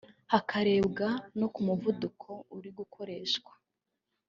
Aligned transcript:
hakarebwa 0.31 1.09
no 1.39 1.47
ku 1.53 1.59
muvuduko 1.67 2.29
uri 2.57 2.69
gukoreshwa 2.77 3.51